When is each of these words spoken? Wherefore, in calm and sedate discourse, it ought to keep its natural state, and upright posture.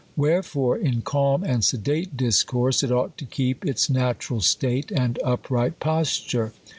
Wherefore, 0.15 0.79
in 0.79 1.03
calm 1.03 1.43
and 1.43 1.63
sedate 1.63 2.17
discourse, 2.17 2.81
it 2.81 2.91
ought 2.91 3.19
to 3.19 3.25
keep 3.25 3.63
its 3.63 3.87
natural 3.87 4.41
state, 4.41 4.91
and 4.91 5.19
upright 5.23 5.79
posture. 5.79 6.53